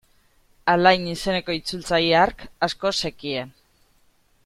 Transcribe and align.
Alain 0.73 1.03
izeneko 1.11 1.55
itzultzaile 1.57 2.17
hark 2.23 2.43
asko 2.69 2.93
zekien. 3.03 3.53